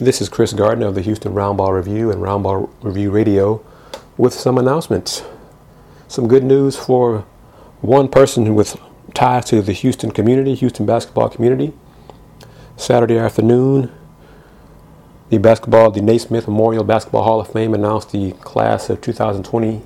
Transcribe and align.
This 0.00 0.20
is 0.20 0.28
Chris 0.28 0.52
Gardner 0.52 0.86
of 0.86 0.94
the 0.94 1.02
Houston 1.02 1.32
Roundball 1.32 1.74
Review 1.74 2.12
and 2.12 2.22
Roundball 2.22 2.70
Review 2.82 3.10
Radio 3.10 3.66
with 4.16 4.32
some 4.32 4.56
announcements. 4.56 5.24
Some 6.06 6.28
good 6.28 6.44
news 6.44 6.76
for 6.76 7.26
one 7.80 8.06
person 8.06 8.54
with 8.54 8.80
ties 9.12 9.46
to 9.46 9.60
the 9.60 9.72
Houston 9.72 10.12
community, 10.12 10.54
Houston 10.54 10.86
basketball 10.86 11.28
community. 11.28 11.72
Saturday 12.76 13.18
afternoon, 13.18 13.90
the 15.30 15.38
basketball, 15.38 15.90
the 15.90 16.00
Naismith 16.00 16.46
Memorial 16.46 16.84
Basketball 16.84 17.24
Hall 17.24 17.40
of 17.40 17.48
Fame 17.48 17.74
announced 17.74 18.12
the 18.12 18.30
class 18.34 18.88
of 18.90 19.00
2020 19.00 19.82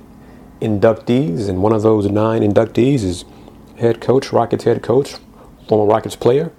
inductees, 0.61 1.49
and 1.49 1.63
one 1.63 1.73
of 1.73 1.81
those 1.81 2.05
nine 2.07 2.43
inductees 2.43 3.03
is 3.03 3.25
head 3.79 3.99
coach, 3.99 4.31
Rockets 4.31 4.65
head 4.65 4.83
coach, 4.83 5.15
former 5.67 5.91
Rockets 5.91 6.15
player, 6.15 6.51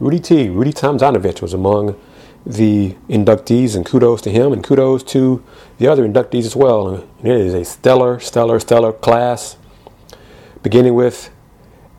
Rudy 0.00 0.18
T. 0.18 0.48
Rudy 0.48 0.72
Tomjanovich 0.72 1.42
was 1.42 1.52
among 1.52 2.00
the 2.44 2.96
inductees, 3.08 3.76
and 3.76 3.86
kudos 3.86 4.20
to 4.22 4.30
him, 4.30 4.52
and 4.52 4.64
kudos 4.64 5.02
to 5.04 5.42
the 5.78 5.86
other 5.86 6.06
inductees 6.06 6.44
as 6.44 6.56
well. 6.56 6.88
And 6.88 7.08
it 7.20 7.40
is 7.40 7.54
a 7.54 7.64
stellar, 7.64 8.18
stellar, 8.20 8.58
stellar 8.58 8.92
class, 8.92 9.56
beginning 10.62 10.94
with 10.94 11.30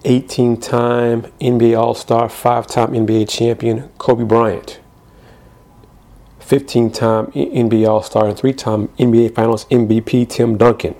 18 0.05 0.57
time 0.57 1.23
NBA 1.39 1.77
All 1.79 1.93
Star, 1.93 2.27
five 2.27 2.67
time 2.67 2.91
NBA 2.91 3.29
champion 3.29 3.89
Kobe 3.97 4.25
Bryant, 4.25 4.79
15 6.39 6.91
time 6.91 7.27
NBA 7.27 7.87
All 7.87 8.03
Star, 8.03 8.27
and 8.27 8.37
three 8.37 8.53
time 8.53 8.89
NBA 8.99 9.33
Finals 9.33 9.65
MVP 9.65 10.27
Tim 10.27 10.57
Duncan, 10.57 10.95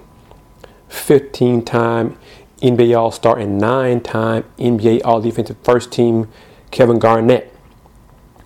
15 0.88 1.66
time 1.66 2.18
NBA 2.62 2.98
All 2.98 3.12
Star, 3.12 3.38
and 3.38 3.58
nine 3.58 4.00
time 4.00 4.46
NBA 4.58 5.02
All 5.04 5.20
Defensive 5.20 5.58
First 5.64 5.92
Team 5.92 6.30
Kevin 6.72 6.98
Garnett 6.98 7.53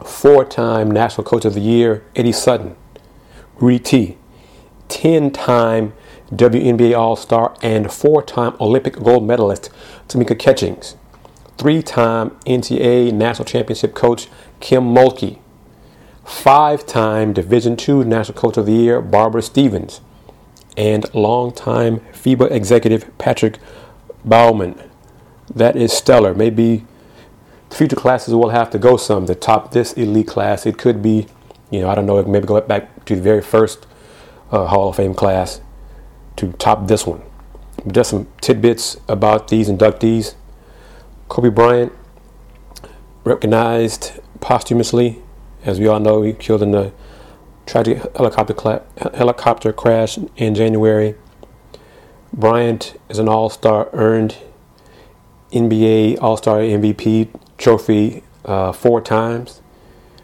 four 0.08 0.46
time 0.46 0.90
National 0.90 1.24
Coach 1.24 1.46
of 1.46 1.54
the 1.54 1.62
Year, 1.62 2.04
Eddie 2.16 2.32
Sutton, 2.32 2.76
Rudy 3.60 3.80
T, 3.80 4.18
10 4.88 5.32
time 5.32 5.94
WNBA 6.32 6.98
All 6.98 7.16
Star, 7.16 7.56
and 7.62 7.92
four 7.92 8.22
time 8.22 8.56
Olympic 8.60 8.96
gold 8.96 9.26
medalist, 9.26 9.70
Tamika 10.08 10.38
Catchings, 10.38 10.96
three 11.58 11.82
time 11.82 12.32
NCAA 12.46 13.14
National 13.14 13.46
Championship 13.46 13.94
coach, 13.94 14.28
Kim 14.60 14.84
Mulkey, 14.84 15.40
five 16.26 16.86
time 16.86 17.34
Division 17.34 17.78
II 17.80 18.06
National 18.06 18.38
Coach 18.38 18.58
of 18.58 18.66
the 18.66 18.74
Year, 18.74 19.02
Barbara 19.02 19.42
Stevens, 19.42 20.02
and 20.76 21.06
longtime 21.14 22.00
FIBA 22.14 22.52
executive, 22.52 23.18
Patrick 23.18 23.58
Baumann. 24.24 24.82
That 25.54 25.76
is 25.76 25.94
stellar. 25.94 26.34
Maybe 26.34 26.86
future 27.70 27.96
classes 27.96 28.34
will 28.34 28.50
have 28.50 28.70
to 28.72 28.80
go 28.80 28.98
some 28.98 29.26
to 29.26 29.36
top 29.36 29.72
this 29.72 29.94
elite 29.94 30.28
class. 30.28 30.66
It 30.66 30.78
could 30.78 31.02
be, 31.02 31.28
you 31.70 31.82
know, 31.82 31.90
I 31.90 31.96
don't 31.96 32.06
know, 32.06 32.22
maybe 32.24 32.48
go 32.48 32.60
back 32.62 33.06
to 33.06 33.16
the 33.16 33.22
very 33.22 33.42
first 33.42 33.86
uh, 34.52 34.66
Hall 34.66 34.90
of 34.90 34.96
Fame 34.96 35.14
class 35.14 35.62
to 36.38 36.52
top 36.54 36.88
this 36.88 37.06
one. 37.06 37.22
Just 37.88 38.10
some 38.12 38.28
tidbits 38.42 38.98
about 39.08 39.50
these 39.50 39.70
inductees. 39.70 40.36
Kobe 41.30 41.50
Bryant, 41.50 41.92
recognized 43.24 44.14
posthumously, 44.40 45.22
as 45.64 45.80
we 45.80 45.88
all 45.88 46.00
know, 46.00 46.22
he 46.22 46.34
killed 46.34 46.64
in 46.64 46.74
a 46.74 46.92
tragic 47.66 47.98
helicopter, 48.16 48.54
cla- 48.54 48.84
helicopter 49.14 49.74
crash 49.74 50.18
in 50.38 50.56
January. 50.56 51.16
Bryant 52.32 53.00
is 53.10 53.20
an 53.20 53.28
All 53.28 53.50
Star, 53.50 53.90
earned 53.94 54.38
NBA 55.52 56.22
All 56.22 56.38
Star 56.38 56.60
MVP 56.60 57.30
trophy 57.58 58.24
uh, 58.46 58.72
four 58.72 59.02
times, 59.02 59.62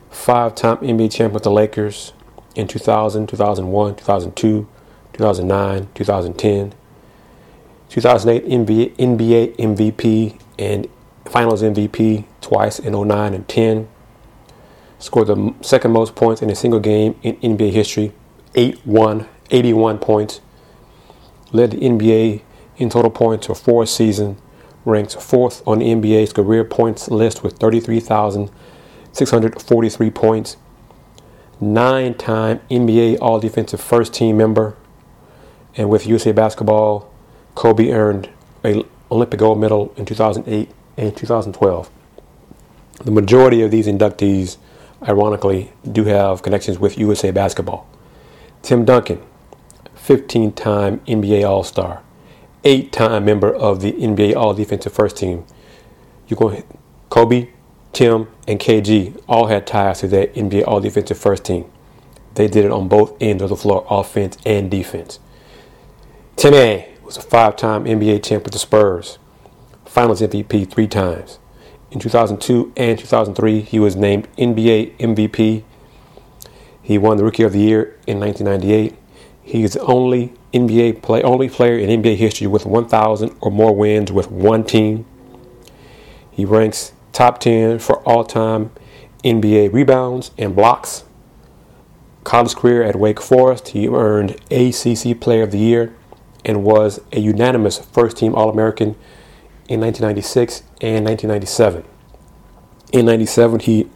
five 0.09 0.55
time 0.55 0.77
NBA 0.77 1.11
champion 1.11 1.33
with 1.33 1.43
the 1.43 1.51
Lakers 1.51 2.13
in 2.55 2.67
2000, 2.67 3.27
2001, 3.27 3.95
2002, 3.95 4.67
2009, 5.13 5.87
2010, 5.93 6.73
2008 7.89 8.45
NBA, 8.45 8.95
NBA 8.95 9.55
MVP 9.57 10.39
and 10.57 10.87
finals 11.25 11.61
MVP 11.61 12.25
twice 12.41 12.79
in 12.79 12.93
09 12.93 13.33
and 13.33 13.47
10. 13.47 13.87
Scored 14.99 15.27
the 15.27 15.53
second 15.61 15.91
most 15.91 16.15
points 16.15 16.41
in 16.41 16.49
a 16.49 16.55
single 16.55 16.79
game 16.79 17.19
in 17.23 17.35
NBA 17.37 17.71
history, 17.71 18.13
8 18.55 18.85
1, 18.85 19.27
81 19.51 19.97
points. 19.99 20.41
Led 21.51 21.71
the 21.71 21.77
NBA 21.77 22.41
in 22.77 22.89
total 22.89 23.11
points 23.11 23.47
for 23.47 23.53
four 23.55 23.85
seasons 23.85 24.39
ranks 24.85 25.15
fourth 25.15 25.67
on 25.67 25.79
the 25.79 25.85
NBA's 25.85 26.31
career 26.33 26.63
points 26.63 27.09
list 27.09 27.43
with 27.43 27.57
33,643 27.57 30.11
points. 30.11 30.57
Nine 31.59 32.13
time 32.15 32.61
NBA 32.69 33.17
All 33.21 33.39
Defensive 33.39 33.81
First 33.81 34.13
Team 34.13 34.37
member. 34.37 34.75
And 35.75 35.89
with 35.89 36.05
USA 36.05 36.31
Basketball, 36.31 37.11
Kobe 37.55 37.89
earned 37.89 38.29
an 38.63 38.83
Olympic 39.09 39.39
gold 39.39 39.59
medal 39.59 39.91
in 39.97 40.05
2008 40.05 40.69
and 40.97 41.17
2012. 41.17 41.89
The 43.03 43.11
majority 43.11 43.61
of 43.61 43.71
these 43.71 43.87
inductees, 43.87 44.57
ironically, 45.07 45.73
do 45.89 46.03
have 46.05 46.43
connections 46.43 46.77
with 46.77 46.97
USA 46.97 47.31
Basketball. 47.31 47.87
Tim 48.61 48.85
Duncan, 48.85 49.23
15 49.95 50.51
time 50.51 50.99
NBA 51.01 51.47
All 51.47 51.63
Star 51.63 52.02
eight 52.63 52.91
time 52.91 53.25
member 53.25 53.53
of 53.53 53.81
the 53.81 53.91
NBA 53.93 54.35
All 54.35 54.53
Defensive 54.53 54.93
First 54.93 55.17
Team. 55.17 55.45
You 56.27 56.35
go 56.35 56.63
Kobe, 57.09 57.49
Tim, 57.91 58.27
and 58.47 58.59
KG 58.59 59.21
all 59.27 59.47
had 59.47 59.67
ties 59.67 59.99
to 59.99 60.07
that 60.09 60.33
NBA 60.33 60.65
All 60.67 60.79
Defensive 60.79 61.17
First 61.17 61.45
Team. 61.45 61.69
They 62.35 62.47
did 62.47 62.65
it 62.65 62.71
on 62.71 62.87
both 62.87 63.15
ends 63.21 63.43
of 63.43 63.49
the 63.49 63.55
floor, 63.55 63.85
offense 63.89 64.37
and 64.45 64.71
defense. 64.71 65.19
Timmy 66.35 66.87
was 67.03 67.17
a 67.17 67.21
five 67.21 67.55
time 67.55 67.85
NBA 67.85 68.23
champ 68.23 68.43
with 68.43 68.53
the 68.53 68.59
Spurs, 68.59 69.19
finals 69.85 70.21
MVP 70.21 70.69
three 70.71 70.87
times. 70.87 71.39
In 71.91 71.99
2002 71.99 72.73
and 72.75 72.97
2003, 72.97 73.61
he 73.61 73.79
was 73.79 73.95
named 73.95 74.27
NBA 74.35 74.97
MVP. 74.97 75.63
He 76.81 76.97
won 76.97 77.17
the 77.17 77.23
Rookie 77.23 77.43
of 77.43 77.53
the 77.53 77.59
Year 77.59 77.99
in 78.07 78.19
1998. 78.19 78.95
He 79.43 79.63
is 79.63 79.73
the 79.73 79.81
only 79.81 80.33
NBA 80.53 81.01
play 81.01 81.21
only 81.21 81.49
player 81.49 81.77
in 81.77 82.01
NBA 82.01 82.15
history 82.15 82.47
with 82.47 82.65
1,000 82.65 83.35
or 83.41 83.51
more 83.51 83.75
wins 83.75 84.11
with 84.11 84.31
one 84.31 84.63
team. 84.63 85.05
He 86.31 86.45
ranks 86.45 86.93
top 87.11 87.39
10 87.39 87.79
for 87.79 87.97
all-time 88.07 88.71
NBA 89.23 89.73
rebounds 89.73 90.31
and 90.37 90.55
blocks. 90.55 91.03
College 92.23 92.55
career 92.55 92.83
at 92.83 92.95
Wake 92.95 93.21
Forest, 93.21 93.69
he 93.69 93.87
earned 93.87 94.31
ACC 94.49 95.19
Player 95.19 95.43
of 95.43 95.51
the 95.51 95.59
Year 95.59 95.93
and 96.45 96.63
was 96.63 97.01
a 97.11 97.19
unanimous 97.19 97.77
first-team 97.77 98.33
All-American 98.33 98.95
in 99.67 99.81
1996 99.81 100.63
and 100.81 101.05
1997. 101.05 101.83
In 102.91 103.05
97, 103.05 103.59
he 103.61 103.89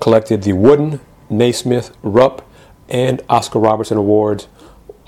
collected 0.00 0.42
the 0.42 0.52
Wooden, 0.52 1.00
Naismith, 1.30 1.96
Rupp, 2.02 2.46
and 2.88 3.22
Oscar 3.28 3.58
Robertson 3.58 3.96
awards 3.96 4.48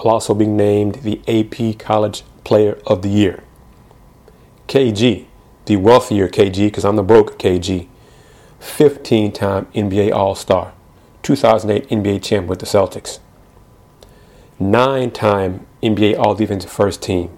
also 0.08 0.34
being 0.34 0.56
named 0.56 0.96
the 0.96 1.20
AP 1.28 1.78
College 1.78 2.22
Player 2.44 2.78
of 2.86 3.02
the 3.02 3.08
Year. 3.08 3.42
KG, 4.68 5.26
the 5.66 5.76
wealthier 5.76 6.28
KG, 6.28 6.68
because 6.68 6.84
I'm 6.84 6.96
the 6.96 7.02
broke 7.02 7.38
KG, 7.38 7.88
15 8.60 9.32
time 9.32 9.66
NBA 9.74 10.12
All 10.12 10.34
Star, 10.34 10.72
2008 11.22 11.88
NBA 11.88 12.22
champ 12.22 12.46
with 12.46 12.60
the 12.60 12.66
Celtics, 12.66 13.18
9 14.58 15.10
time 15.10 15.66
NBA 15.82 16.18
All 16.18 16.34
Defensive 16.34 16.70
First 16.70 17.02
Team, 17.02 17.36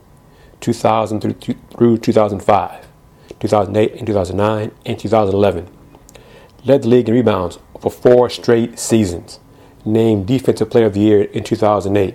2000 0.60 1.20
through 1.20 1.98
2005, 1.98 2.86
2008 3.40 3.94
and 3.94 4.06
2009, 4.06 4.72
and 4.86 4.98
2011. 4.98 5.68
Led 6.64 6.82
the 6.82 6.88
league 6.88 7.08
in 7.08 7.14
rebounds 7.14 7.58
for 7.80 7.90
four 7.90 8.30
straight 8.30 8.78
seasons. 8.78 9.40
Named 9.84 10.26
Defensive 10.26 10.70
Player 10.70 10.86
of 10.86 10.94
the 10.94 11.00
Year 11.00 11.22
in 11.22 11.42
2008 11.42 12.14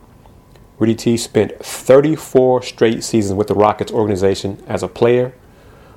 Rudy 0.79 0.95
T 0.95 1.17
spent 1.17 1.59
34 1.65 2.63
straight 2.63 3.03
seasons 3.03 3.37
with 3.37 3.49
the 3.49 3.55
Rockets 3.55 3.93
organization 3.93 4.63
as 4.67 4.83
a 4.83 4.89
player 4.89 5.33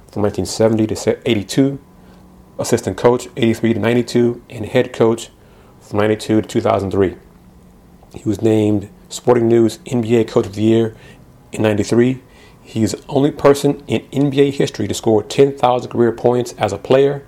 from 0.09 0.23
1970 0.23 0.87
to 0.87 1.29
82, 1.29 1.79
assistant 2.57 2.97
coach 2.97 3.27
83 3.35 3.73
to 3.73 3.79
92, 3.79 4.41
and 4.49 4.65
head 4.65 4.93
coach 4.93 5.31
from 5.81 5.99
92 5.99 6.41
to 6.41 6.47
2003. 6.47 7.17
He 8.15 8.23
was 8.23 8.41
named 8.41 8.89
Sporting 9.09 9.49
News 9.49 9.79
NBA 9.79 10.29
Coach 10.29 10.45
of 10.45 10.55
the 10.55 10.63
Year 10.63 10.95
in 11.51 11.61
93. 11.61 12.21
He's 12.61 12.93
the 12.93 13.03
only 13.09 13.31
person 13.31 13.83
in 13.87 14.01
NBA 14.11 14.53
history 14.53 14.87
to 14.87 14.93
score 14.93 15.23
10,000 15.23 15.91
career 15.91 16.13
points 16.13 16.53
as 16.57 16.71
a 16.71 16.77
player 16.77 17.25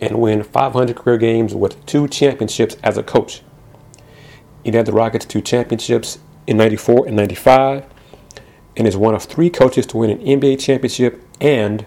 and 0.00 0.20
win 0.20 0.42
500 0.44 0.96
career 0.96 1.18
games 1.18 1.54
with 1.54 1.84
two 1.84 2.06
championships 2.06 2.76
as 2.82 2.96
a 2.96 3.02
coach. 3.02 3.42
He 4.62 4.70
led 4.70 4.86
the 4.86 4.92
Rockets 4.92 5.24
to 5.26 5.40
championships 5.40 6.18
in 6.46 6.56
94 6.56 7.06
and 7.06 7.16
95 7.16 7.84
and 8.76 8.86
is 8.86 8.96
one 8.96 9.14
of 9.14 9.24
three 9.24 9.50
coaches 9.50 9.86
to 9.86 9.98
win 9.98 10.10
an 10.10 10.18
NBA 10.18 10.58
championship 10.60 11.22
and 11.40 11.86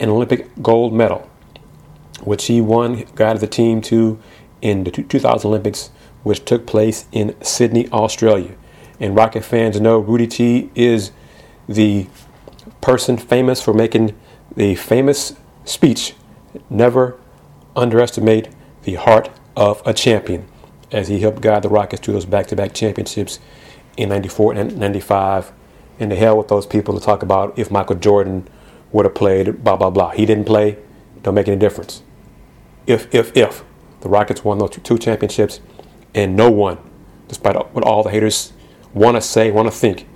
an 0.00 0.08
Olympic 0.08 0.50
gold 0.62 0.92
medal, 0.92 1.28
which 2.22 2.46
he 2.46 2.60
won, 2.60 3.04
guided 3.14 3.40
the 3.40 3.46
team 3.46 3.80
to 3.82 4.18
in 4.62 4.84
the 4.84 4.90
2000 4.90 5.48
Olympics, 5.48 5.90
which 6.22 6.44
took 6.44 6.66
place 6.66 7.06
in 7.12 7.34
Sydney, 7.42 7.88
Australia. 7.90 8.54
And 9.00 9.14
Rocket 9.14 9.44
fans 9.44 9.80
know 9.80 9.98
Rudy 9.98 10.26
T 10.26 10.70
is 10.74 11.10
the 11.68 12.06
person 12.80 13.16
famous 13.16 13.60
for 13.60 13.74
making 13.74 14.14
the 14.56 14.74
famous 14.76 15.34
speech, 15.64 16.14
Never 16.70 17.18
underestimate 17.74 18.48
the 18.84 18.94
heart 18.94 19.28
of 19.56 19.82
a 19.84 19.92
champion 19.92 20.46
as 20.92 21.08
he 21.08 21.20
helped 21.20 21.40
guide 21.40 21.62
the 21.62 21.68
Rockets 21.68 22.00
to 22.02 22.12
those 22.12 22.26
back 22.26 22.46
to 22.48 22.56
back 22.56 22.72
championships 22.72 23.40
in 23.96 24.08
94 24.08 24.54
and 24.54 24.76
95. 24.76 25.52
And 25.98 26.10
the 26.10 26.16
hell 26.16 26.38
with 26.38 26.48
those 26.48 26.66
people 26.66 26.98
to 26.98 27.04
talk 27.04 27.22
about 27.22 27.58
if 27.58 27.70
Michael 27.70 27.96
Jordan 27.96 28.48
would 28.92 29.04
have 29.04 29.14
played, 29.14 29.62
blah, 29.62 29.76
blah, 29.76 29.90
blah. 29.90 30.10
He 30.10 30.26
didn't 30.26 30.44
play, 30.44 30.78
don't 31.22 31.34
make 31.34 31.48
any 31.48 31.56
difference. 31.56 32.02
If, 32.86 33.12
if, 33.14 33.36
if 33.36 33.64
the 34.00 34.08
Rockets 34.08 34.44
won 34.44 34.58
those 34.58 34.70
two 34.70 34.98
championships, 34.98 35.60
and 36.14 36.36
no 36.36 36.50
one, 36.50 36.78
despite 37.28 37.56
what 37.74 37.84
all 37.84 38.02
the 38.02 38.10
haters 38.10 38.52
want 38.92 39.16
to 39.16 39.20
say, 39.20 39.50
want 39.50 39.66
to 39.66 39.76
think, 39.76 40.06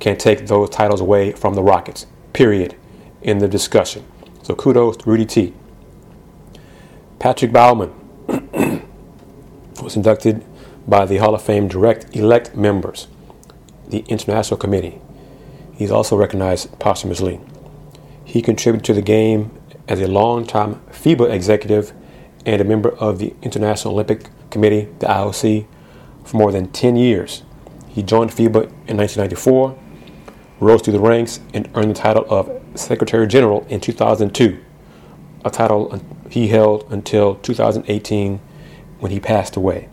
can 0.00 0.16
take 0.16 0.46
those 0.46 0.70
titles 0.70 1.00
away 1.00 1.32
from 1.32 1.54
the 1.54 1.62
Rockets, 1.62 2.06
period, 2.32 2.74
in 3.22 3.38
the 3.38 3.48
discussion. 3.48 4.04
So 4.42 4.54
kudos 4.54 4.98
to 4.98 5.10
Rudy 5.10 5.24
T. 5.24 5.54
Patrick 7.18 7.52
Baumann 7.52 7.92
was 9.82 9.96
inducted 9.96 10.44
by 10.86 11.06
the 11.06 11.16
Hall 11.18 11.34
of 11.34 11.42
Fame 11.42 11.68
direct 11.68 12.14
elect 12.14 12.54
members, 12.54 13.06
the 13.88 14.04
International 14.08 14.56
Committee. 14.56 15.00
He's 15.74 15.90
also 15.90 16.16
recognized 16.16 16.78
posthumously. 16.78 17.40
He 18.24 18.42
contributed 18.42 18.84
to 18.86 18.94
the 18.94 19.02
game 19.02 19.50
as 19.88 20.00
a 20.00 20.06
longtime 20.06 20.80
FIBA 20.90 21.30
executive 21.30 21.92
and 22.46 22.60
a 22.60 22.64
member 22.64 22.90
of 22.96 23.18
the 23.18 23.34
International 23.42 23.94
Olympic 23.94 24.30
Committee, 24.50 24.88
the 24.98 25.06
IOC, 25.06 25.66
for 26.24 26.36
more 26.36 26.52
than 26.52 26.70
10 26.70 26.96
years. 26.96 27.42
He 27.88 28.02
joined 28.02 28.30
FIBA 28.30 28.64
in 28.88 28.96
1994, 28.96 29.78
rose 30.60 30.82
through 30.82 30.92
the 30.92 31.00
ranks, 31.00 31.40
and 31.52 31.68
earned 31.74 31.90
the 31.90 31.94
title 31.94 32.26
of 32.28 32.50
Secretary 32.74 33.26
General 33.26 33.66
in 33.68 33.80
2002 33.80 34.64
a 35.44 35.50
title 35.50 36.00
he 36.30 36.48
held 36.48 36.90
until 36.90 37.36
2018 37.36 38.40
when 38.98 39.12
he 39.12 39.20
passed 39.20 39.56
away. 39.56 39.88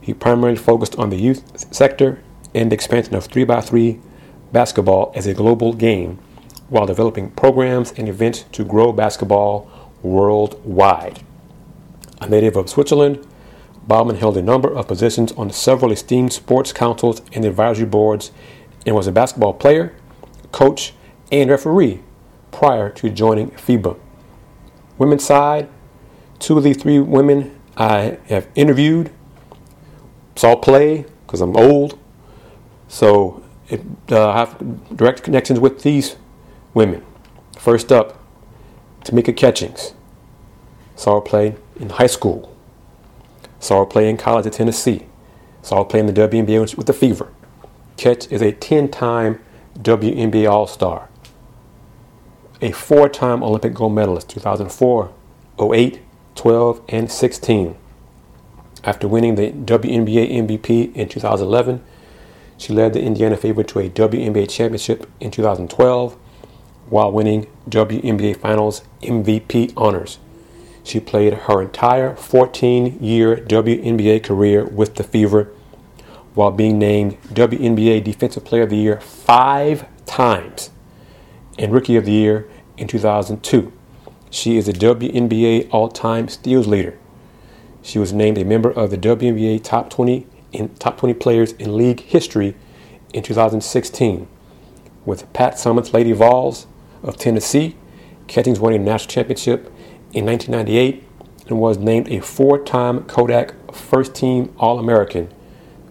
He 0.00 0.12
primarily 0.12 0.56
focused 0.56 0.96
on 0.96 1.10
the 1.10 1.16
youth 1.16 1.72
sector 1.72 2.22
and 2.56 2.72
the 2.72 2.74
expansion 2.74 3.14
of 3.14 3.28
3x3 3.28 4.00
basketball 4.50 5.12
as 5.14 5.26
a 5.26 5.34
global 5.34 5.72
game 5.72 6.18
while 6.68 6.86
developing 6.86 7.30
programs 7.30 7.92
and 7.92 8.08
events 8.08 8.44
to 8.50 8.64
grow 8.64 8.92
basketball 8.92 9.70
worldwide. 10.02 11.22
A 12.20 12.28
native 12.28 12.56
of 12.56 12.68
Switzerland, 12.68 13.24
Baumann 13.86 14.16
held 14.16 14.36
a 14.36 14.42
number 14.42 14.72
of 14.72 14.88
positions 14.88 15.30
on 15.32 15.50
several 15.52 15.92
esteemed 15.92 16.32
sports 16.32 16.72
councils 16.72 17.22
and 17.32 17.44
advisory 17.44 17.86
boards 17.86 18.32
and 18.84 18.96
was 18.96 19.06
a 19.06 19.12
basketball 19.12 19.52
player, 19.52 19.94
coach, 20.50 20.94
and 21.30 21.48
referee 21.48 22.00
prior 22.50 22.90
to 22.90 23.10
joining 23.10 23.50
FIBA 23.50 23.96
women's 24.98 25.24
side, 25.24 25.68
two 26.38 26.56
of 26.56 26.64
these 26.64 26.76
three 26.76 26.98
women 26.98 27.58
I 27.76 28.18
have 28.28 28.48
interviewed, 28.54 29.10
saw 30.34 30.56
play 30.56 31.04
because 31.26 31.40
I'm 31.40 31.56
old. 31.56 31.98
So 32.88 33.42
uh, 33.70 34.30
I 34.30 34.38
have 34.38 34.96
direct 34.96 35.22
connections 35.22 35.60
with 35.60 35.82
these 35.82 36.16
women. 36.74 37.04
First 37.58 37.90
up, 37.90 38.22
Tamika 39.04 39.36
Catchings. 39.36 39.94
Saw 40.94 41.16
her 41.16 41.20
play 41.20 41.56
in 41.76 41.90
high 41.90 42.06
school. 42.06 42.56
Saw 43.60 43.80
her 43.80 43.86
play 43.86 44.08
in 44.08 44.16
college 44.16 44.46
at 44.46 44.54
Tennessee. 44.54 45.06
Saw 45.62 45.78
her 45.78 45.84
play 45.84 46.00
in 46.00 46.06
the 46.06 46.12
WNBA 46.12 46.76
with 46.76 46.86
the 46.86 46.92
Fever. 46.92 47.32
Catch 47.96 48.30
is 48.30 48.42
a 48.42 48.52
10 48.52 48.90
time 48.90 49.40
WNBA 49.82 50.50
All 50.50 50.66
Star 50.66 51.08
a 52.60 52.72
four 52.72 53.08
time 53.08 53.42
Olympic 53.42 53.74
gold 53.74 53.94
medalist 53.94 54.28
2004, 54.30 55.12
08, 55.60 56.00
12, 56.34 56.80
and 56.88 57.10
16. 57.10 57.76
After 58.84 59.08
winning 59.08 59.34
the 59.34 59.50
WNBA 59.50 60.30
MVP 60.30 60.94
in 60.94 61.08
2011, 61.08 61.82
she 62.58 62.72
led 62.72 62.92
the 62.92 63.02
Indiana 63.02 63.36
Fever 63.36 63.62
to 63.64 63.80
a 63.80 63.90
WNBA 63.90 64.48
championship 64.48 65.08
in 65.20 65.30
2012 65.30 66.16
while 66.88 67.12
winning 67.12 67.46
WNBA 67.68 68.36
Finals 68.36 68.82
MVP 69.02 69.72
honors. 69.76 70.18
She 70.82 71.00
played 71.00 71.34
her 71.34 71.62
entire 71.62 72.14
14 72.14 73.02
year 73.02 73.36
WNBA 73.36 74.22
career 74.22 74.64
with 74.64 74.94
the 74.94 75.02
Fever 75.02 75.52
while 76.34 76.52
being 76.52 76.78
named 76.78 77.20
WNBA 77.22 78.04
Defensive 78.04 78.44
Player 78.44 78.62
of 78.62 78.70
the 78.70 78.76
Year 78.76 79.00
five 79.00 79.86
times 80.06 80.70
and 81.58 81.72
Rookie 81.72 81.96
of 81.96 82.04
the 82.04 82.12
Year 82.12 82.48
in 82.76 82.86
2002. 82.86 83.72
She 84.30 84.56
is 84.56 84.66
the 84.66 84.72
WNBA 84.72 85.68
all-time 85.72 86.28
steals 86.28 86.66
leader. 86.66 86.98
She 87.82 87.98
was 87.98 88.12
named 88.12 88.38
a 88.38 88.44
member 88.44 88.70
of 88.70 88.90
the 88.90 88.98
WNBA 88.98 89.62
top 89.64 89.90
20 89.90 90.26
in 90.52 90.74
top 90.76 90.98
20 90.98 91.14
players 91.14 91.52
in 91.52 91.76
league 91.76 92.00
history 92.00 92.54
in 93.12 93.22
2016. 93.22 94.28
With 95.04 95.32
Pat 95.32 95.54
Summitt's 95.54 95.92
Lady 95.94 96.12
Vols 96.12 96.66
of 97.02 97.16
Tennessee, 97.16 97.76
Catchings 98.26 98.58
won 98.58 98.72
a 98.72 98.78
national 98.78 99.10
championship 99.10 99.66
in 100.12 100.26
1998 100.26 101.04
and 101.48 101.58
was 101.60 101.78
named 101.78 102.08
a 102.08 102.20
four-time 102.20 103.04
Kodak 103.04 103.54
First 103.72 104.14
Team 104.14 104.52
All-American 104.58 105.28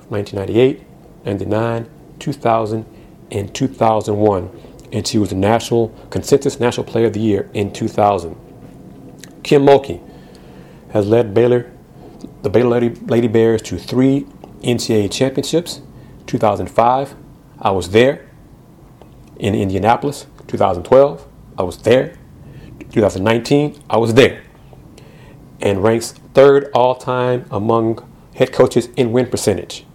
1998 0.09 0.85
99, 1.25 1.89
2000, 2.19 2.85
and 3.31 3.53
2001. 3.55 4.61
And 4.93 5.07
she 5.07 5.17
was 5.17 5.29
the 5.29 5.35
national 5.35 5.89
consensus 6.09 6.59
national 6.59 6.85
player 6.85 7.07
of 7.07 7.13
the 7.13 7.19
year 7.19 7.49
in 7.53 7.73
2000. 7.73 8.35
Kim 9.43 9.65
Mulkey 9.65 10.01
has 10.91 11.07
led 11.07 11.33
Baylor, 11.33 11.71
the 12.43 12.49
Baylor 12.49 12.79
Lady, 12.79 12.89
Lady 13.05 13.27
Bears 13.27 13.61
to 13.63 13.77
three 13.77 14.27
NCAA 14.65 15.11
championships. 15.11 15.81
2005, 16.27 17.15
I 17.59 17.71
was 17.71 17.91
there 17.91 18.27
in 19.37 19.55
Indianapolis. 19.55 20.25
2012, 20.47 21.27
I 21.57 21.63
was 21.63 21.77
there. 21.79 22.17
2019, 22.91 23.81
I 23.89 23.97
was 23.97 24.13
there. 24.15 24.43
And 25.61 25.83
ranks 25.83 26.11
third 26.33 26.69
all 26.73 26.95
time 26.95 27.45
among 27.51 28.07
head 28.35 28.51
coaches 28.51 28.89
in 28.97 29.11
win 29.11 29.27
percentage. 29.27 29.85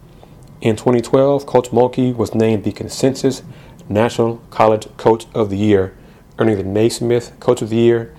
In 0.61 0.75
2012, 0.75 1.45
Coach 1.45 1.69
Mulkey 1.69 2.15
was 2.15 2.33
named 2.33 2.63
the 2.63 2.71
consensus 2.71 3.43
National 3.89 4.37
College 4.49 4.87
Coach 4.97 5.25
of 5.33 5.49
the 5.49 5.57
Year, 5.57 5.95
earning 6.39 6.57
the 6.57 6.63
Naismith 6.63 7.39
Coach 7.39 7.61
of 7.61 7.69
the 7.69 7.75
Year, 7.75 8.15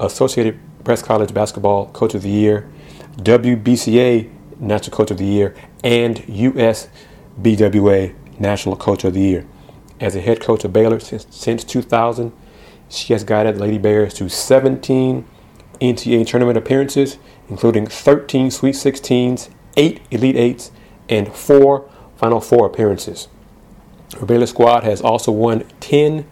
Associated 0.00 0.58
Press 0.84 1.02
College 1.02 1.32
Basketball 1.32 1.86
Coach 1.90 2.14
of 2.14 2.22
the 2.22 2.30
Year, 2.30 2.68
WBCA 3.16 4.30
National 4.58 4.96
Coach 4.96 5.10
of 5.10 5.18
the 5.18 5.24
Year, 5.24 5.54
and 5.82 6.16
USBWA 6.22 8.14
National 8.38 8.76
Coach 8.76 9.04
of 9.04 9.14
the 9.14 9.20
Year. 9.20 9.46
As 10.00 10.16
a 10.16 10.20
head 10.20 10.40
coach 10.40 10.64
of 10.64 10.72
Baylor 10.72 11.00
since, 11.00 11.26
since 11.30 11.64
2000, 11.64 12.32
she 12.88 13.12
has 13.12 13.24
guided 13.24 13.58
Lady 13.58 13.78
Bears 13.78 14.14
to 14.14 14.28
17 14.28 15.24
NCAA 15.80 16.26
tournament 16.26 16.58
appearances, 16.58 17.18
including 17.48 17.86
13 17.86 18.50
Sweet 18.50 18.74
16s, 18.74 19.50
8 19.76 20.00
Elite 20.10 20.36
8s, 20.36 20.70
and 21.08 21.32
4 21.32 21.90
Final 22.16 22.40
Four 22.40 22.66
appearances. 22.66 23.28
Her 24.18 24.26
Baylor 24.26 24.46
squad 24.46 24.84
has 24.84 25.00
also 25.00 25.32
won 25.32 25.64
10 25.80 26.26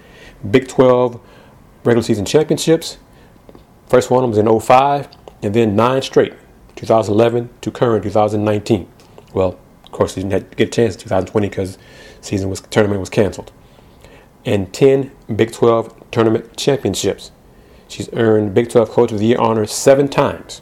Big 0.50 0.69
12 0.69 1.21
regular 1.85 2.02
season 2.02 2.25
championships. 2.25 2.99
First 3.88 4.11
one 4.11 4.29
was 4.29 4.38
in 4.38 4.61
05, 4.61 5.09
and 5.43 5.55
then 5.55 5.76
nine 5.76 6.02
straight, 6.02 6.35
2011 6.83 7.49
to 7.61 7.71
current 7.71 8.03
2019. 8.03 8.89
Well, 9.33 9.57
of 9.85 9.93
course, 9.93 10.15
she 10.15 10.23
didn't 10.23 10.57
get 10.57 10.69
a 10.69 10.71
chance 10.71 10.95
in 10.95 11.01
2020 11.03 11.49
because 11.49 11.79
season 12.21 12.51
was 12.51 12.61
tournament 12.61 12.99
was 12.99 13.09
canceled. 13.09 13.53
And 14.45 14.73
10 14.75 15.12
Big 15.37 15.53
12 15.53 16.11
tournament 16.11 16.57
championships. 16.57 17.31
She's 17.87 18.12
earned 18.15 18.53
Big 18.53 18.69
12 18.69 18.91
Coach 18.91 19.12
of 19.12 19.21
the 19.21 19.27
Year 19.27 19.39
honors 19.39 19.71
seven 19.71 20.09
times. 20.09 20.61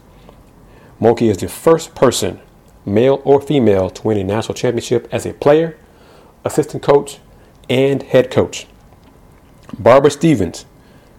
Mulkey 1.01 1.31
is 1.31 1.39
the 1.39 1.49
first 1.49 1.95
person, 1.95 2.39
male 2.85 3.23
or 3.25 3.41
female, 3.41 3.89
to 3.89 4.03
win 4.03 4.19
a 4.19 4.25
national 4.25 4.55
championship 4.55 5.09
as 5.11 5.25
a 5.25 5.33
player, 5.33 5.79
assistant 6.45 6.83
coach, 6.83 7.19
and 7.71 8.03
head 8.03 8.31
coach. 8.31 8.67
Barbara 9.79 10.11
Stevens, 10.11 10.67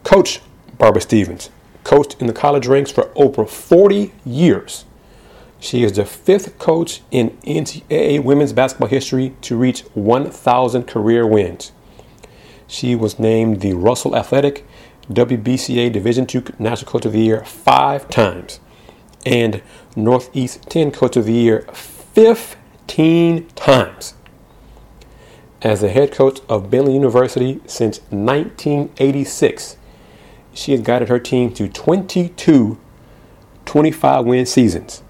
Coach 0.03 0.41
Barbara 0.77 1.01
Stevens, 1.01 1.49
coached 1.83 2.21
in 2.21 2.27
the 2.27 2.33
college 2.33 2.67
ranks 2.67 2.91
for 2.91 3.11
over 3.15 3.47
40 3.47 4.13
years. 4.23 4.85
She 5.61 5.83
is 5.83 5.93
the 5.93 6.05
fifth 6.05 6.57
coach 6.57 7.01
in 7.11 7.37
NCAA 7.45 8.23
women's 8.23 8.51
basketball 8.51 8.87
history 8.87 9.35
to 9.41 9.55
reach 9.55 9.81
1,000 9.93 10.87
career 10.87 11.25
wins. 11.27 11.71
She 12.65 12.95
was 12.95 13.19
named 13.19 13.61
the 13.61 13.73
Russell 13.73 14.15
Athletic 14.15 14.65
WBCA 15.11 15.91
Division 15.91 16.25
II 16.33 16.45
National 16.57 16.91
Coach 16.91 17.05
of 17.05 17.11
the 17.11 17.19
Year 17.19 17.45
five 17.45 18.09
times 18.09 18.59
and 19.23 19.61
Northeast 19.95 20.63
10 20.63 20.89
Coach 20.89 21.15
of 21.15 21.25
the 21.25 21.33
Year 21.33 21.61
15 21.71 23.47
times. 23.49 24.15
As 25.61 25.81
the 25.81 25.89
head 25.89 26.11
coach 26.11 26.39
of 26.49 26.71
Baylor 26.71 26.89
University 26.89 27.61
since 27.67 27.99
1986, 28.09 29.77
she 30.53 30.71
has 30.71 30.81
guided 30.81 31.07
her 31.07 31.19
team 31.19 31.53
to 31.53 31.67
22 31.67 32.79
25 33.65 34.25
win 34.25 34.47
seasons. 34.47 35.03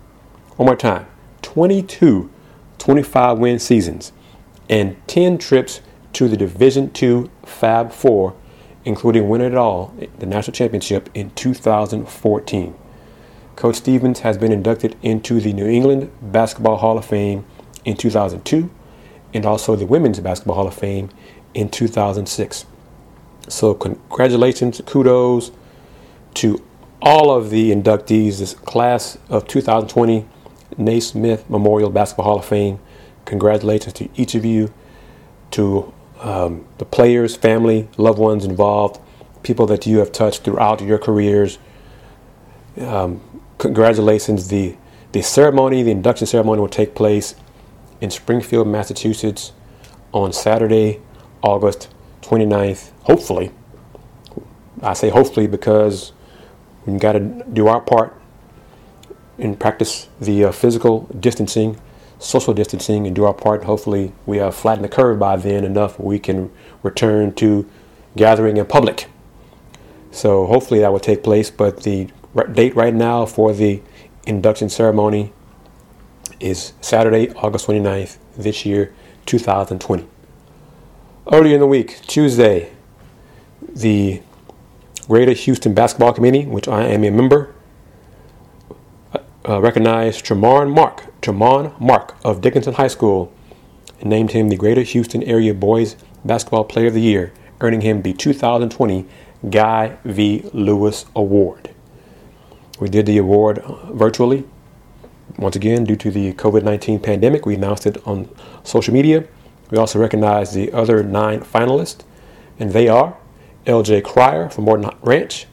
One 0.61 0.67
more 0.67 0.75
time 0.75 1.07
22 1.41 2.29
25 2.77 3.39
win 3.39 3.57
seasons 3.57 4.11
and 4.69 4.95
10 5.07 5.39
trips 5.39 5.81
to 6.13 6.27
the 6.27 6.37
Division 6.37 6.91
II 7.01 7.31
Fab 7.43 7.91
Four, 7.91 8.35
including 8.85 9.27
winning 9.27 9.53
it 9.53 9.57
all, 9.57 9.91
the 10.19 10.27
national 10.27 10.53
championship 10.53 11.09
in 11.15 11.31
2014. 11.31 12.75
Coach 13.55 13.75
Stevens 13.75 14.19
has 14.19 14.37
been 14.37 14.51
inducted 14.51 14.95
into 15.01 15.39
the 15.41 15.51
New 15.51 15.65
England 15.65 16.11
Basketball 16.21 16.77
Hall 16.77 16.99
of 16.99 17.05
Fame 17.05 17.43
in 17.83 17.97
2002 17.97 18.69
and 19.33 19.47
also 19.47 19.75
the 19.75 19.87
Women's 19.87 20.19
Basketball 20.19 20.57
Hall 20.57 20.67
of 20.67 20.75
Fame 20.75 21.09
in 21.55 21.69
2006. 21.69 22.67
So, 23.47 23.73
congratulations, 23.73 24.79
kudos 24.85 25.49
to 26.35 26.63
all 27.01 27.31
of 27.35 27.49
the 27.49 27.71
inductees, 27.71 28.37
this 28.37 28.53
class 28.53 29.17
of 29.27 29.47
2020 29.47 30.27
Naismith 30.77 31.49
Memorial 31.49 31.89
Basketball 31.89 32.25
Hall 32.25 32.39
of 32.39 32.45
Fame. 32.45 32.79
Congratulations 33.25 33.93
to 33.93 34.09
each 34.15 34.35
of 34.35 34.45
you, 34.45 34.73
to 35.51 35.93
um, 36.19 36.65
the 36.77 36.85
players, 36.85 37.35
family, 37.35 37.89
loved 37.97 38.19
ones 38.19 38.45
involved, 38.45 38.99
people 39.43 39.65
that 39.67 39.85
you 39.85 39.99
have 39.99 40.11
touched 40.11 40.43
throughout 40.43 40.81
your 40.81 40.97
careers. 40.97 41.57
Um, 42.79 43.21
congratulations. 43.57 44.47
The, 44.47 44.75
the 45.11 45.21
ceremony, 45.21 45.83
the 45.83 45.91
induction 45.91 46.27
ceremony 46.27 46.61
will 46.61 46.69
take 46.69 46.95
place 46.95 47.35
in 47.99 48.11
Springfield, 48.11 48.67
Massachusetts 48.67 49.51
on 50.13 50.33
Saturday, 50.33 50.99
August 51.41 51.89
29th, 52.21 52.91
hopefully. 53.03 53.51
I 54.81 54.93
say 54.93 55.09
hopefully 55.09 55.47
because 55.47 56.13
we've 56.85 56.99
got 56.99 57.13
to 57.13 57.19
do 57.53 57.67
our 57.67 57.81
part 57.81 58.20
and 59.41 59.59
practice 59.59 60.07
the 60.19 60.45
uh, 60.45 60.51
physical 60.51 61.07
distancing 61.19 61.79
social 62.21 62.53
distancing 62.53 63.07
and 63.07 63.15
do 63.15 63.25
our 63.25 63.33
part. 63.33 63.63
Hopefully, 63.63 64.13
we 64.25 64.37
have 64.37 64.55
flattened 64.55 64.85
the 64.85 64.89
curve 64.89 65.19
by 65.19 65.35
then 65.35 65.63
enough 65.63 65.99
we 65.99 66.19
can 66.19 66.51
return 66.83 67.33
to 67.33 67.67
gathering 68.15 68.57
in 68.57 68.65
public. 68.65 69.09
So 70.11 70.45
hopefully 70.45 70.81
that 70.81 70.91
will 70.91 70.99
take 70.99 71.23
place. 71.23 71.49
But 71.49 71.83
the 71.83 72.09
date 72.53 72.75
right 72.75 72.93
now 72.93 73.25
for 73.25 73.53
the 73.53 73.81
induction 74.27 74.69
ceremony 74.69 75.33
is 76.39 76.73
Saturday, 76.81 77.31
August 77.35 77.67
29th 77.67 78.17
this 78.37 78.65
year, 78.65 78.93
2020. 79.25 80.05
Earlier 81.31 81.53
in 81.53 81.59
the 81.59 81.67
week, 81.67 82.01
Tuesday, 82.07 82.71
the 83.61 84.21
Greater 85.07 85.33
Houston 85.33 85.73
Basketball 85.73 86.13
Committee, 86.13 86.45
which 86.45 86.67
I 86.67 86.83
am 86.83 87.03
a 87.03 87.09
member, 87.09 87.53
uh, 89.47 89.59
recognized 89.59 90.25
Tramon 90.25 90.73
Mark, 90.73 91.05
Tramon 91.21 91.79
Mark 91.79 92.15
of 92.23 92.41
Dickinson 92.41 92.75
High 92.75 92.87
School, 92.87 93.33
and 93.99 94.09
named 94.09 94.31
him 94.31 94.49
the 94.49 94.55
Greater 94.55 94.81
Houston 94.81 95.23
Area 95.23 95.53
Boys 95.53 95.95
Basketball 96.23 96.63
Player 96.63 96.87
of 96.87 96.93
the 96.93 97.01
Year, 97.01 97.33
earning 97.59 97.81
him 97.81 98.01
the 98.01 98.13
2020 98.13 99.05
Guy 99.49 99.97
V. 100.05 100.49
Lewis 100.53 101.05
Award. 101.15 101.71
We 102.79 102.89
did 102.89 103.05
the 103.05 103.17
award 103.17 103.63
virtually. 103.91 104.43
Once 105.37 105.55
again, 105.55 105.83
due 105.85 105.95
to 105.95 106.11
the 106.11 106.33
COVID 106.33 106.63
19 106.63 106.99
pandemic, 106.99 107.45
we 107.45 107.55
announced 107.55 107.85
it 107.85 108.05
on 108.07 108.29
social 108.63 108.93
media. 108.93 109.25
We 109.69 109.77
also 109.77 109.99
recognized 109.99 110.53
the 110.53 110.71
other 110.73 111.03
nine 111.03 111.41
finalists, 111.41 112.03
and 112.59 112.73
they 112.73 112.87
are 112.87 113.17
LJ 113.65 114.03
Cryer 114.03 114.49
from 114.49 114.65
Morton 114.65 114.89
Ranch, 115.01 115.47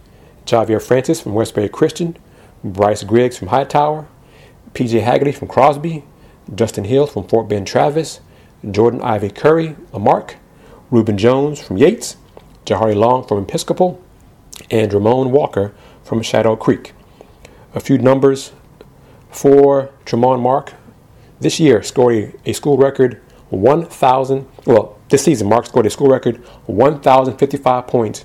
Javier 0.45 0.83
Francis 0.83 1.21
from 1.21 1.35
Westbury 1.35 1.69
Christian, 1.69 2.17
Bryce 2.73 3.05
Griggs 3.05 3.37
from 3.37 3.49
Hightower, 3.49 4.07
PJ 4.75 5.03
Haggerty 5.03 5.33
from 5.33 5.49
Crosby, 5.49 6.05
Justin 6.55 6.85
Hill 6.85 7.07
from 7.07 7.27
Fort 7.27 7.49
Bend 7.49 7.67
Travis, 7.67 8.21
Jordan 8.69 9.01
Ivy 9.03 9.31
Curry, 9.31 9.77
Lamar, 9.93 10.27
Reuben 10.91 11.19
Jones 11.19 11.61
from 11.61 11.77
Yates, 11.77 12.17
Jahari 12.65 12.95
Long 12.95 13.27
from 13.27 13.43
Episcopal, 13.43 14.03
and 14.71 14.93
Ramon 14.93 15.31
Walker 15.31 15.75
from 16.03 16.23
Shadow 16.23 16.57
Creek. 16.57 16.93
A 17.75 17.81
few 17.81 17.99
numbers 17.99 18.53
for 19.31 19.91
Tramon 20.05 20.41
Mark. 20.41 20.75
This 21.41 21.61
year 21.61 21.83
scored 21.83 22.39
a, 22.45 22.53
school 22.53 22.77
record 22.77 23.21
1,000, 23.51 24.47
well, 24.67 24.99
this 25.09 25.25
season 25.25 25.49
Mark 25.49 25.67
scored 25.67 25.87
a 25.87 25.91
school 25.91 26.09
record 26.09 26.37
1,055 26.67 27.87
points, 27.87 28.25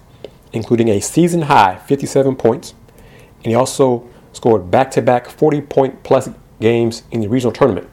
including 0.52 0.90
a 0.90 1.00
season 1.00 1.44
high 1.44 1.78
57 1.86 2.36
points. 2.36 2.74
And 3.38 3.48
he 3.48 3.56
also 3.56 4.10
scored 4.34 4.70
back 4.70 4.92
to 4.92 5.02
back 5.02 5.30
40 5.30 5.62
point 5.62 6.04
plus 6.04 6.30
games 6.60 7.04
in 7.12 7.22
the 7.22 7.30
regional 7.30 7.54
tournament, 7.54 7.90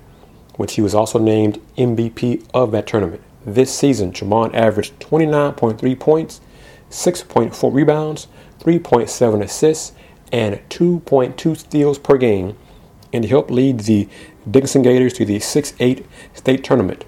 which 0.57 0.75
he 0.75 0.83
was 0.83 0.95
also 0.95 1.19
named 1.19 1.61
MVP 1.77 2.47
of 2.53 2.73
that 2.73 2.87
tournament. 2.87 3.23
This 3.47 3.75
season, 3.75 4.13
Tramon 4.13 4.55
averaged 4.55 4.99
29.3 5.01 5.99
points, 5.99 6.41
6.4 6.91 7.73
rebounds, 7.73 8.27
3.7 8.59 9.43
assists, 9.43 9.93
and 10.33 10.61
2.2 10.69 11.57
steals 11.57 11.99
per 11.99 12.17
game, 12.19 12.57
and 13.13 13.25
helped 13.25 13.51
lead 13.51 13.81
the 13.81 14.09
Dickinson 14.51 14.83
Gators 14.83 15.13
to 15.15 15.25
the 15.25 15.39
6 15.41 15.75
8 15.81 16.07
state 16.35 16.65
tournament. 16.65 17.05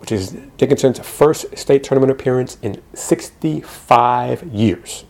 which 0.00 0.12
is 0.12 0.36
Dickinson's 0.56 0.98
first 1.00 1.56
state 1.58 1.82
tournament 1.84 2.10
appearance 2.10 2.56
in 2.62 2.80
65 2.94 4.42
years. 4.44 5.04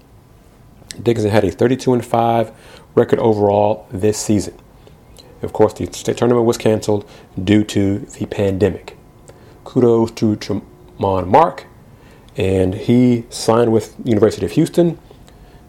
Dickinson 1.01 1.31
had 1.31 1.45
a 1.45 1.51
32 1.51 1.93
and 1.93 2.05
5 2.05 2.53
record 2.99 3.19
overall 3.21 3.87
this 3.91 4.19
season. 4.19 4.55
Of 5.41 5.53
course, 5.53 5.73
the 5.73 5.87
state 5.93 6.17
tournament 6.17 6.47
was 6.47 6.59
canceled 6.59 7.09
due 7.43 7.65
to 7.65 8.01
the 8.01 8.27
pandemic. 8.27 8.97
Kudos 9.65 10.11
to 10.13 10.37
Tramon 10.37 11.29
Mark, 11.29 11.67
and 12.37 12.75
he 12.75 13.25
signed 13.31 13.73
with 13.73 13.95
University 14.05 14.45
of 14.45 14.53
Houston 14.53 14.99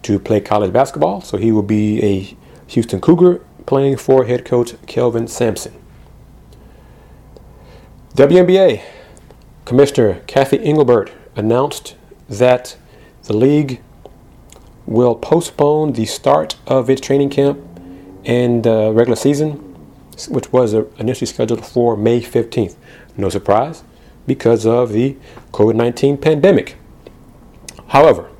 to 0.01 0.19
play 0.19 0.39
college 0.39 0.73
basketball. 0.73 1.21
So 1.21 1.37
he 1.37 1.51
will 1.51 1.63
be 1.63 2.03
a 2.03 2.35
Houston 2.67 2.99
Cougar 2.99 3.41
playing 3.65 3.97
for 3.97 4.25
head 4.25 4.45
coach 4.45 4.73
Kelvin 4.87 5.27
Sampson. 5.27 5.73
WNBA 8.15 8.81
Commissioner 9.65 10.21
Cathy 10.25 10.59
Engelbert 10.63 11.11
announced 11.35 11.95
that 12.27 12.75
the 13.23 13.33
league 13.33 13.81
will 14.89 15.13
postpone 15.13 15.93
the 15.93 16.05
start 16.05 16.55
of 16.65 16.89
its 16.89 16.99
training 16.99 17.29
camp 17.29 17.59
and 18.25 18.65
uh, 18.65 18.91
regular 18.91 19.15
season, 19.15 19.51
which 20.29 20.51
was 20.51 20.73
initially 20.97 21.27
scheduled 21.27 21.63
for 21.63 21.95
May 21.95 22.19
15th. 22.19 22.75
No 23.15 23.29
surprise, 23.29 23.83
because 24.25 24.65
of 24.65 24.91
the 24.91 25.15
COVID 25.51 25.75
19 25.75 26.17
pandemic. 26.17 26.75
However, 27.89 28.31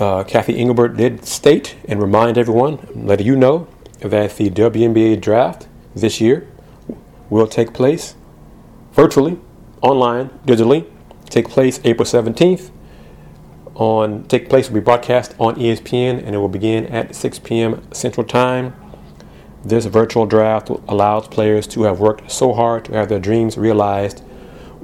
uh, 0.00 0.24
Cathy 0.24 0.58
Engelbert 0.58 0.96
did 0.96 1.24
state 1.24 1.76
and 1.86 2.02
remind 2.02 2.36
everyone, 2.36 2.78
letting 2.92 3.26
you 3.26 3.36
know, 3.36 3.68
that 4.00 4.36
the 4.36 4.50
WNBA 4.50 5.20
draft 5.20 5.68
this 5.94 6.20
year 6.20 6.46
will 7.30 7.46
take 7.46 7.72
place 7.72 8.16
virtually, 8.94 9.38
online, 9.80 10.28
digitally, 10.44 10.86
take 11.30 11.48
place 11.48 11.80
April 11.84 12.04
17th 12.04 12.70
on 13.76 14.24
take 14.24 14.48
place 14.48 14.68
will 14.68 14.76
be 14.76 14.80
broadcast 14.80 15.34
on 15.38 15.54
ESPN 15.56 16.24
and 16.24 16.34
it 16.34 16.38
will 16.38 16.48
begin 16.48 16.86
at 16.86 17.14
6 17.14 17.38
p.m. 17.40 17.86
Central 17.92 18.26
Time. 18.26 18.74
This 19.64 19.84
virtual 19.84 20.24
draft 20.24 20.70
allows 20.88 21.28
players 21.28 21.66
to 21.68 21.82
have 21.82 22.00
worked 22.00 22.30
so 22.30 22.54
hard 22.54 22.86
to 22.86 22.92
have 22.92 23.08
their 23.08 23.18
dreams 23.18 23.58
realized 23.58 24.20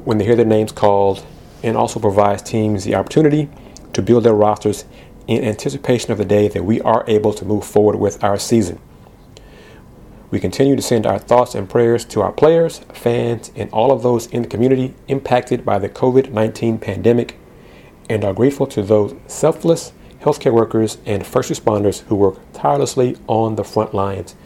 when 0.05 0.19
they 0.19 0.25
hear 0.25 0.37
their 0.37 0.45
names 0.45 0.73
called 0.73 1.25
and 1.63 1.77
also 1.77 2.01
provides 2.01 2.43
teams 2.43 2.85
the 2.85 2.95
opportunity 2.95 3.49
to 3.95 4.03
build 4.03 4.25
their 4.25 4.35
rosters 4.35 4.85
in 5.27 5.43
anticipation 5.43 6.13
of 6.13 6.19
the 6.19 6.25
day 6.25 6.49
that 6.49 6.65
we 6.65 6.81
are 6.83 7.05
able 7.07 7.33
to 7.33 7.45
move 7.45 7.65
forward 7.65 7.97
with 7.97 8.23
our 8.23 8.39
season. 8.39 8.79
We 10.31 10.41
continue 10.41 10.77
to 10.77 10.83
send 10.83 11.07
our 11.07 11.19
thoughts 11.19 11.55
and 11.55 11.69
prayers 11.69 12.05
to 12.07 12.21
our 12.23 12.33
players, 12.33 12.81
fans, 12.93 13.53
and 13.55 13.71
all 13.71 13.93
of 13.93 14.03
those 14.03 14.27
in 14.27 14.43
the 14.43 14.49
community 14.49 14.95
impacted 15.07 15.65
by 15.65 15.79
the 15.79 15.89
COVID 15.89 16.31
19 16.31 16.79
pandemic 16.79 17.39
and 18.12 18.25
are 18.25 18.35
grateful 18.35 18.66
to 18.66 18.83
those 18.83 19.14
selfless 19.26 19.92
healthcare 20.21 20.52
workers 20.52 20.99
and 21.07 21.26
first 21.26 21.50
responders 21.50 22.02
who 22.02 22.14
work 22.14 22.38
tirelessly 22.52 23.16
on 23.26 23.57
the 23.57 23.64
front 23.64 23.95
lines. 23.95 24.37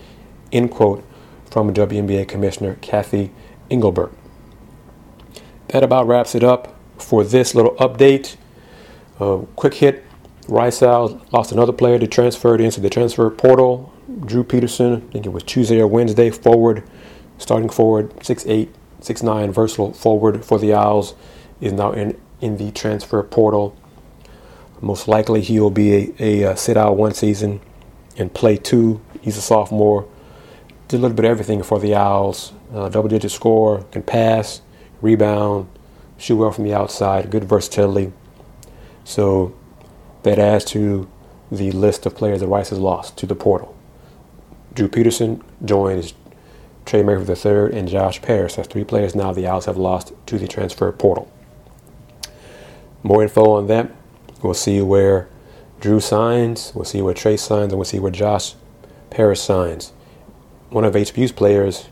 End 0.53 0.71
quote 0.71 1.05
from 1.51 1.75
WNBA 1.75 2.29
Commissioner 2.29 2.77
Cathy 2.81 3.33
Engelbert. 3.71 4.13
That 5.69 5.83
about 5.83 6.07
wraps 6.07 6.35
it 6.35 6.45
up 6.45 6.77
for 6.97 7.25
this 7.25 7.55
little 7.55 7.75
update. 7.75 8.37
Uh, 9.19 9.39
quick 9.57 9.75
hit 9.75 10.05
Rice-Owls 10.49 11.21
lost 11.33 11.51
another 11.51 11.73
player 11.73 11.99
to 11.99 12.07
transferred 12.07 12.61
into 12.61 12.81
the 12.81 12.89
transfer 12.89 13.29
portal. 13.31 13.93
Drew 14.25 14.45
Peterson, 14.45 14.95
I 15.09 15.13
think 15.13 15.27
it 15.27 15.31
was 15.31 15.43
Tuesday 15.43 15.81
or 15.81 15.89
Wednesday, 15.89 16.31
forward, 16.31 16.85
starting 17.39 17.69
forward, 17.69 18.11
6'8, 18.21 18.69
6'9, 19.01 19.51
versatile 19.51 19.93
forward 19.93 20.45
for 20.45 20.59
the 20.61 20.73
Owls, 20.73 21.15
is 21.61 21.73
now 21.73 21.91
in 21.91 22.17
in 22.41 22.57
the 22.57 22.71
transfer 22.71 23.23
portal. 23.23 23.77
Most 24.81 25.09
likely 25.09 25.41
he 25.41 25.59
will 25.59 25.71
be 25.71 25.95
a, 25.95 26.15
a, 26.19 26.45
uh, 26.53 26.55
sit 26.55 26.77
out 26.77 26.97
one 26.97 27.15
season 27.15 27.61
and 28.19 28.33
play 28.33 28.57
two. 28.57 29.01
He's 29.23 29.37
a 29.37 29.43
sophomore. 29.43 30.07
Did 30.89 30.99
a 30.99 31.01
little 31.01 31.17
bit 31.17 31.25
of 31.25 31.31
everything 31.31 31.63
for 31.63 31.81
the 31.81 31.95
Owls. 31.95 32.53
Uh, 32.75 32.89
double 32.89 33.09
digit 33.09 33.31
score, 33.31 33.83
can 33.93 34.03
pass, 34.03 34.61
rebound, 35.01 35.69
shoot 36.19 36.37
well 36.37 36.51
from 36.51 36.65
the 36.65 36.75
outside, 36.75 37.31
good 37.31 37.45
versatility. 37.45 38.13
So 39.05 39.55
that 40.25 40.39
adds 40.39 40.65
to 40.67 41.09
the 41.51 41.71
list 41.71 42.07
of 42.07 42.17
players 42.17 42.41
that 42.41 42.49
Rice 42.49 42.71
has 42.71 42.79
lost 42.79 43.17
to 43.19 43.27
the 43.27 43.37
portal. 43.37 43.77
Drew 44.75 44.89
Peterson 44.89 45.43
joins 45.65 46.13
Trey 46.85 47.03
Murphy 47.03 47.33
III 47.33 47.79
and 47.79 47.89
Josh 47.89 48.21
Parrish. 48.21 48.55
That's 48.55 48.69
three 48.69 48.85
players 48.85 49.15
now 49.15 49.33
the 49.33 49.47
Owls 49.47 49.67
have 49.67 49.77
lost 49.77 50.13
to 50.27 50.39
the 50.39 50.49
transfer 50.49 50.91
portal. 50.93 51.31
More 53.07 53.23
info 53.23 53.51
on 53.51 53.69
that. 53.69 53.89
We'll 54.43 54.55
see 54.55 54.81
where 54.81 55.29
Drew 55.79 56.01
signs. 56.01 56.73
We'll 56.75 56.85
see 56.85 57.01
where 57.01 57.15
Trey 57.15 57.37
signs, 57.37 57.73
and 57.73 57.79
we'll 57.79 57.85
see 57.85 58.01
where 58.01 58.11
Josh 58.11 58.57
Parrish 59.11 59.39
signs. 59.39 59.93
One 60.71 60.85
of 60.85 60.95
HBU's 60.95 61.31
players, 61.31 61.87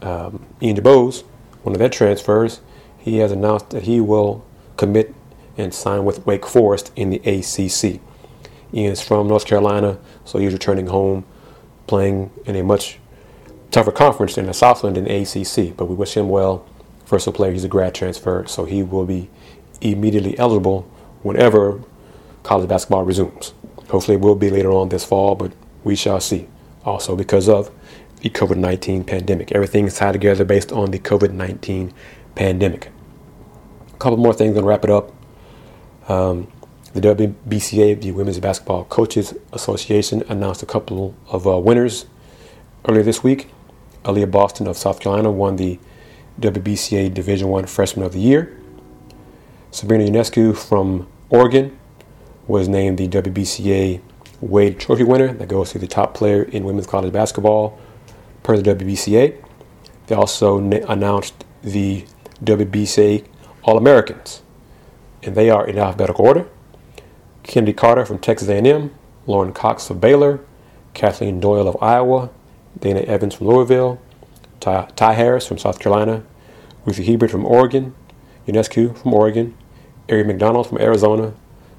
um, 0.00 0.44
Ian 0.60 0.78
DuBose, 0.78 1.22
one 1.62 1.76
of 1.76 1.78
their 1.78 1.88
transfers, 1.88 2.60
he 2.98 3.18
has 3.18 3.30
announced 3.30 3.70
that 3.70 3.84
he 3.84 4.00
will 4.00 4.44
commit 4.76 5.14
and 5.56 5.72
sign 5.72 6.04
with 6.04 6.26
Wake 6.26 6.44
Forest 6.44 6.90
in 6.96 7.10
the 7.10 7.18
ACC. 7.18 8.00
Ian 8.74 8.90
is 8.90 9.00
from 9.00 9.28
North 9.28 9.46
Carolina, 9.46 9.96
so 10.24 10.40
he's 10.40 10.52
returning 10.52 10.88
home, 10.88 11.24
playing 11.86 12.32
in 12.46 12.56
a 12.56 12.64
much 12.64 12.98
tougher 13.70 13.92
conference 13.92 14.36
in 14.36 14.46
the 14.46 14.54
Southland 14.54 14.98
in 14.98 15.04
the 15.04 15.22
ACC. 15.22 15.76
But 15.76 15.84
we 15.84 15.94
wish 15.94 16.16
him 16.16 16.28
well. 16.28 16.66
First 17.04 17.28
of 17.28 17.34
player, 17.34 17.52
he's 17.52 17.62
a 17.62 17.68
grad 17.68 17.94
transfer, 17.94 18.44
so 18.48 18.64
he 18.64 18.82
will 18.82 19.06
be 19.06 19.30
immediately 19.82 20.38
eligible 20.38 20.82
whenever 21.22 21.82
college 22.42 22.68
basketball 22.68 23.04
resumes. 23.04 23.54
Hopefully, 23.88 24.16
it 24.16 24.20
will 24.20 24.34
be 24.34 24.50
later 24.50 24.70
on 24.70 24.88
this 24.88 25.04
fall, 25.04 25.34
but 25.34 25.52
we 25.84 25.96
shall 25.96 26.20
see. 26.20 26.48
Also, 26.84 27.14
because 27.14 27.48
of 27.48 27.70
the 28.22 28.30
COVID 28.30 28.56
19 28.56 29.04
pandemic. 29.04 29.52
Everything 29.52 29.86
is 29.86 29.96
tied 29.96 30.12
together 30.12 30.44
based 30.44 30.72
on 30.72 30.92
the 30.92 30.98
COVID 30.98 31.32
19 31.32 31.92
pandemic. 32.34 32.90
A 33.92 33.96
couple 33.98 34.16
more 34.16 34.32
things 34.32 34.56
and 34.56 34.66
wrap 34.66 34.84
it 34.84 34.90
up. 34.90 35.12
Um, 36.08 36.50
the 36.94 37.00
WBCA, 37.00 38.00
the 38.00 38.12
Women's 38.12 38.38
Basketball 38.38 38.84
Coaches 38.84 39.34
Association, 39.52 40.22
announced 40.28 40.62
a 40.62 40.66
couple 40.66 41.14
of 41.28 41.46
uh, 41.46 41.58
winners 41.58 42.06
earlier 42.88 43.02
this 43.02 43.24
week. 43.24 43.50
Aliyah 44.04 44.30
Boston 44.30 44.66
of 44.66 44.76
South 44.76 45.00
Carolina 45.00 45.30
won 45.30 45.56
the 45.56 45.80
WBCA 46.40 47.12
Division 47.12 47.48
One 47.48 47.66
Freshman 47.66 48.06
of 48.06 48.12
the 48.12 48.20
Year. 48.20 48.56
Sabrina 49.72 50.04
Ionescu 50.04 50.54
from 50.54 51.08
Oregon 51.30 51.78
was 52.46 52.68
named 52.68 52.98
the 52.98 53.08
WBCA 53.08 54.02
Wade 54.42 54.78
Trophy 54.78 55.02
winner. 55.02 55.32
That 55.32 55.48
goes 55.48 55.70
to 55.70 55.78
the 55.78 55.86
top 55.86 56.12
player 56.12 56.42
in 56.42 56.64
women's 56.64 56.86
college 56.86 57.10
basketball 57.10 57.80
per 58.42 58.58
the 58.58 58.74
WBCA. 58.74 59.42
They 60.08 60.14
also 60.14 60.60
na- 60.60 60.84
announced 60.86 61.46
the 61.62 62.04
WBCA 62.44 63.24
All 63.62 63.78
Americans, 63.78 64.42
and 65.22 65.34
they 65.34 65.48
are 65.48 65.66
in 65.66 65.78
alphabetical 65.78 66.26
order: 66.26 66.46
Kennedy 67.42 67.72
Carter 67.72 68.04
from 68.04 68.18
Texas 68.18 68.50
A&M, 68.50 68.92
Lauren 69.26 69.54
Cox 69.54 69.88
of 69.88 70.02
Baylor, 70.02 70.40
Kathleen 70.92 71.40
Doyle 71.40 71.66
of 71.66 71.82
Iowa, 71.82 72.28
Dana 72.78 73.00
Evans 73.00 73.36
from 73.36 73.46
Louisville, 73.46 74.02
Ty, 74.60 74.90
Ty 74.96 75.14
Harris 75.14 75.46
from 75.46 75.56
South 75.56 75.78
Carolina, 75.78 76.24
Ruthy 76.84 77.04
Hebard 77.04 77.30
from 77.30 77.46
Oregon, 77.46 77.94
Ionescu 78.46 78.98
from 78.98 79.14
Oregon, 79.14 79.56
Ari 80.08 80.24
McDonald 80.24 80.68
from 80.68 80.78
Arizona, 80.78 81.34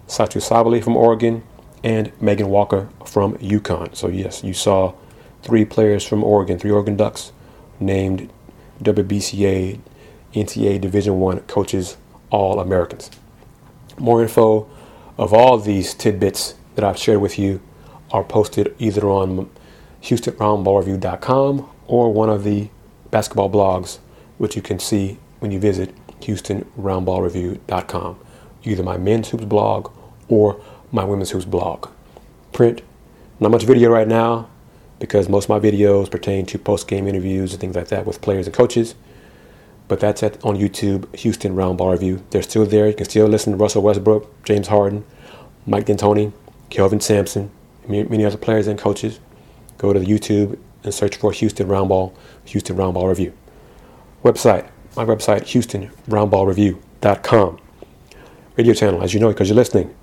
Satou 0.07 0.41
Sabally 0.41 0.83
from 0.83 0.95
Oregon, 0.95 1.43
and 1.83 2.11
Megan 2.21 2.49
Walker 2.49 2.89
from 3.05 3.35
UConn. 3.37 3.95
So 3.95 4.07
yes, 4.07 4.43
you 4.43 4.53
saw 4.53 4.93
three 5.41 5.65
players 5.65 6.05
from 6.05 6.23
Oregon, 6.23 6.57
three 6.57 6.71
Oregon 6.71 6.95
Ducks, 6.95 7.31
named 7.79 8.31
WBCA 8.81 9.79
NCAA 10.33 10.81
Division 10.81 11.19
One 11.19 11.39
coaches 11.41 11.97
All 12.29 12.59
Americans. 12.59 13.11
More 13.97 14.21
info 14.21 14.67
of 15.17 15.33
all 15.33 15.57
these 15.57 15.93
tidbits 15.93 16.55
that 16.75 16.83
I've 16.83 16.97
shared 16.97 17.21
with 17.21 17.37
you 17.37 17.61
are 18.11 18.23
posted 18.23 18.73
either 18.79 19.07
on 19.07 19.49
HoustonRoundBallReview.com 20.01 21.69
or 21.87 22.13
one 22.13 22.29
of 22.29 22.43
the 22.43 22.69
basketball 23.11 23.49
blogs, 23.49 23.99
which 24.37 24.55
you 24.55 24.61
can 24.61 24.79
see 24.79 25.17
when 25.39 25.51
you 25.51 25.59
visit 25.59 25.93
HoustonRoundBallReview.com, 26.23 28.19
either 28.63 28.83
my 28.83 28.97
men's 28.97 29.29
hoops 29.29 29.45
blog 29.45 29.91
or 30.27 30.61
my 30.91 31.03
women's 31.03 31.31
hoops 31.31 31.45
blog. 31.45 31.89
Print, 32.51 32.81
not 33.39 33.51
much 33.51 33.63
video 33.63 33.91
right 33.91 34.07
now 34.07 34.49
because 34.99 35.27
most 35.27 35.45
of 35.45 35.49
my 35.49 35.59
videos 35.59 36.09
pertain 36.09 36.45
to 36.45 36.57
post 36.57 36.87
game 36.87 37.07
interviews 37.07 37.51
and 37.51 37.59
things 37.59 37.75
like 37.75 37.89
that 37.89 38.05
with 38.05 38.21
players 38.21 38.47
and 38.47 38.55
coaches. 38.55 38.95
But 39.87 39.99
that's 39.99 40.23
at, 40.23 40.43
on 40.45 40.55
YouTube, 40.55 41.13
Houston 41.17 41.55
Round 41.55 41.77
Ball 41.77 41.91
Review. 41.91 42.23
They're 42.29 42.41
still 42.41 42.65
there. 42.65 42.87
You 42.87 42.93
can 42.93 43.05
still 43.05 43.27
listen 43.27 43.51
to 43.51 43.57
Russell 43.57 43.83
Westbrook, 43.83 44.43
James 44.45 44.67
Harden, 44.67 45.03
Mike 45.65 45.87
D'Antoni, 45.87 46.31
Kelvin 46.69 47.01
Sampson, 47.01 47.51
many 47.87 48.25
other 48.25 48.37
players 48.37 48.67
and 48.67 48.79
coaches. 48.79 49.19
Go 49.77 49.91
to 49.91 49.99
YouTube 49.99 50.57
and 50.83 50.93
search 50.93 51.17
for 51.17 51.31
Houston 51.33 51.67
Round 51.67 51.89
Ball, 51.89 52.13
Houston 52.45 52.77
Round 52.77 52.93
Ball 52.93 53.09
Review. 53.09 53.33
Website 54.23 54.69
my 54.95 55.05
website, 55.05 55.43
HoustonRoundballReview.com. 55.43 57.59
Radio 58.55 58.73
channel, 58.73 59.01
as 59.01 59.13
you 59.13 59.19
know, 59.19 59.29
because 59.29 59.49
you're 59.49 59.55
listening, 59.55 59.93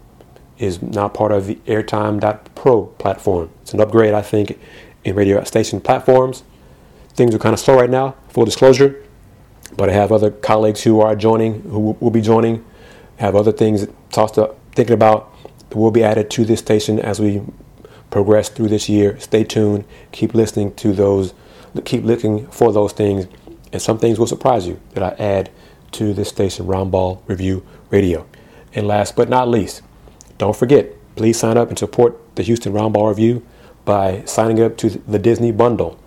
is 0.58 0.82
now 0.82 1.08
part 1.08 1.32
of 1.32 1.46
the 1.46 1.56
Airtime.pro 1.66 2.86
platform. 2.86 3.50
It's 3.62 3.72
an 3.72 3.80
upgrade, 3.80 4.14
I 4.14 4.22
think, 4.22 4.58
in 5.04 5.14
radio 5.14 5.42
station 5.44 5.80
platforms. 5.80 6.42
Things 7.10 7.34
are 7.34 7.38
kind 7.38 7.54
of 7.54 7.60
slow 7.60 7.76
right 7.76 7.90
now, 7.90 8.16
full 8.28 8.44
disclosure, 8.44 9.02
but 9.76 9.88
I 9.88 9.92
have 9.92 10.12
other 10.12 10.30
colleagues 10.30 10.82
who 10.82 11.00
are 11.00 11.14
joining, 11.14 11.62
who 11.62 11.96
will 12.00 12.10
be 12.10 12.20
joining, 12.20 12.64
have 13.16 13.36
other 13.36 13.52
things 13.52 13.86
tossed 14.10 14.38
up, 14.38 14.58
thinking 14.74 14.94
about 14.94 15.32
that 15.68 15.78
will 15.78 15.90
be 15.90 16.02
added 16.02 16.30
to 16.30 16.44
this 16.44 16.58
station 16.58 16.98
as 16.98 17.20
we 17.20 17.42
progress 18.10 18.48
through 18.48 18.68
this 18.68 18.88
year. 18.88 19.18
Stay 19.20 19.44
tuned. 19.44 19.84
Keep 20.12 20.34
listening 20.34 20.74
to 20.74 20.92
those. 20.92 21.34
Keep 21.84 22.04
looking 22.04 22.46
for 22.48 22.72
those 22.72 22.92
things, 22.92 23.26
and 23.72 23.80
some 23.80 23.98
things 23.98 24.18
will 24.18 24.26
surprise 24.26 24.66
you 24.66 24.80
that 24.94 25.02
I 25.02 25.10
add 25.22 25.50
to 25.92 26.12
this 26.12 26.28
station, 26.28 26.66
Roundball 26.66 27.22
Review 27.26 27.64
Radio. 27.90 28.26
And 28.74 28.86
last 28.86 29.16
but 29.16 29.28
not 29.28 29.48
least, 29.48 29.82
don't 30.38 30.56
forget, 30.56 30.92
please 31.16 31.38
sign 31.38 31.56
up 31.56 31.68
and 31.68 31.78
support 31.78 32.18
the 32.36 32.42
Houston 32.42 32.72
Roundball 32.72 33.08
Review 33.08 33.46
by 33.84 34.22
signing 34.24 34.62
up 34.62 34.76
to 34.78 34.90
the 34.90 35.18
Disney 35.18 35.52
Bundle, 35.52 35.98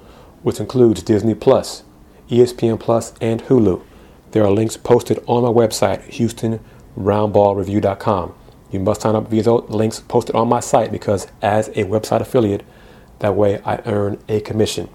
which 0.41 0.59
includes 0.59 1.03
Disney 1.03 1.35
Plus, 1.35 1.83
ESPN 2.29 2.79
Plus, 2.79 3.13
and 3.19 3.43
Hulu. 3.43 3.81
There 4.31 4.43
are 4.43 4.51
links 4.51 4.77
posted 4.77 5.23
on 5.27 5.43
my 5.43 5.49
website, 5.49 6.09
HoustonRoundballReview.com. 6.97 8.33
You 8.71 8.79
must 8.79 9.01
sign 9.01 9.15
up 9.15 9.27
via 9.27 9.43
those 9.43 9.69
links 9.69 9.99
posted 9.99 10.35
on 10.35 10.47
my 10.49 10.59
site 10.59 10.91
because, 10.91 11.27
as 11.41 11.67
a 11.69 11.83
website 11.83 12.21
affiliate, 12.21 12.63
that 13.19 13.35
way 13.35 13.61
I 13.63 13.81
earn 13.85 14.17
a 14.27 14.39
commission. 14.41 14.89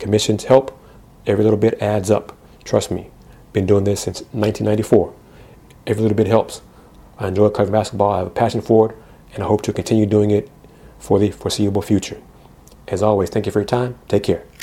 Commissions 0.00 0.44
help. 0.44 0.76
Every 1.26 1.44
little 1.44 1.58
bit 1.58 1.80
adds 1.80 2.10
up. 2.10 2.36
Trust 2.64 2.90
me. 2.90 3.10
Been 3.52 3.66
doing 3.66 3.84
this 3.84 4.00
since 4.00 4.20
1994. 4.32 5.14
Every 5.86 6.02
little 6.02 6.16
bit 6.16 6.26
helps. 6.26 6.62
I 7.18 7.28
enjoy 7.28 7.50
covering 7.50 7.72
basketball. 7.72 8.12
I 8.12 8.18
have 8.18 8.26
a 8.26 8.30
passion 8.30 8.60
for 8.60 8.90
it, 8.90 8.96
and 9.34 9.42
I 9.42 9.46
hope 9.46 9.62
to 9.62 9.72
continue 9.72 10.06
doing 10.06 10.30
it 10.30 10.48
for 10.98 11.18
the 11.18 11.30
foreseeable 11.30 11.82
future. 11.82 12.20
As 12.88 13.02
always, 13.02 13.30
thank 13.30 13.46
you 13.46 13.52
for 13.52 13.60
your 13.60 13.66
time. 13.66 13.98
Take 14.08 14.24
care. 14.24 14.44